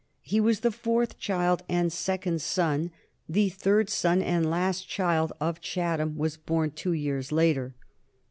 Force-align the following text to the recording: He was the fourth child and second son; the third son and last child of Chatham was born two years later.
He 0.23 0.39
was 0.41 0.61
the 0.61 0.71
fourth 0.71 1.19
child 1.19 1.61
and 1.69 1.93
second 1.93 2.41
son; 2.41 2.89
the 3.29 3.49
third 3.49 3.87
son 3.87 4.19
and 4.23 4.49
last 4.49 4.89
child 4.89 5.31
of 5.39 5.61
Chatham 5.61 6.17
was 6.17 6.37
born 6.37 6.71
two 6.71 6.93
years 6.93 7.31
later. 7.31 7.75